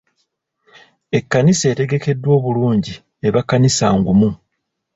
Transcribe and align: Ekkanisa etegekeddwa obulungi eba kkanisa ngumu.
Ekkanisa 1.17 1.65
etegekeddwa 1.73 2.29
obulungi 2.37 2.93
eba 3.27 3.41
kkanisa 3.43 3.85
ngumu. 3.97 4.29